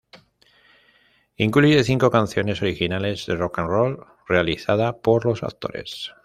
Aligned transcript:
Incluye 1.35 1.83
cinco 1.83 2.09
canciones 2.09 2.63
originales 2.63 3.27
de 3.27 3.35
rock 3.37 3.59
'n 3.59 3.67
roll 3.69 3.99
realizada 4.27 4.89
por 5.03 5.27
los 5.27 5.43
actores. 5.43 6.11